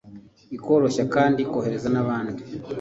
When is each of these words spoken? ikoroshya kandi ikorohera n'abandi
ikoroshya 0.55 1.03
kandi 1.15 1.37
ikorohera 1.45 1.87
n'abandi 1.93 2.41